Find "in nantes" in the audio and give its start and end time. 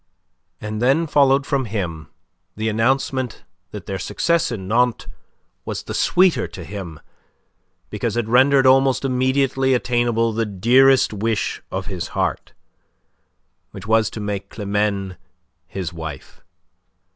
4.51-5.05